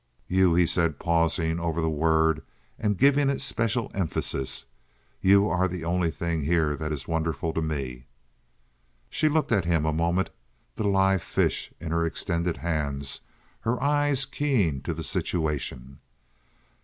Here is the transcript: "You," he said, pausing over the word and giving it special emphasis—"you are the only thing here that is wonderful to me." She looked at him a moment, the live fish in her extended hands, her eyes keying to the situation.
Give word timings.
"You," 0.27 0.55
he 0.55 0.65
said, 0.65 0.97
pausing 0.97 1.59
over 1.59 1.79
the 1.79 1.87
word 1.87 2.41
and 2.79 2.97
giving 2.97 3.29
it 3.29 3.39
special 3.39 3.91
emphasis—"you 3.93 5.47
are 5.47 5.67
the 5.67 5.83
only 5.83 6.09
thing 6.09 6.41
here 6.41 6.75
that 6.75 6.91
is 6.91 7.07
wonderful 7.07 7.53
to 7.53 7.61
me." 7.61 8.07
She 9.11 9.29
looked 9.29 9.51
at 9.51 9.65
him 9.65 9.85
a 9.85 9.93
moment, 9.93 10.31
the 10.73 10.87
live 10.87 11.21
fish 11.21 11.71
in 11.79 11.91
her 11.91 12.03
extended 12.03 12.57
hands, 12.57 13.21
her 13.59 13.79
eyes 13.79 14.25
keying 14.25 14.81
to 14.81 14.95
the 14.95 15.03
situation. 15.03 15.99